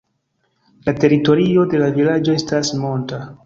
La 0.87 0.95
teritorio 1.03 1.67
de 1.75 1.83
la 1.85 1.93
vilaĝo 2.01 2.39
estas 2.41 2.77
monta. 2.85 3.25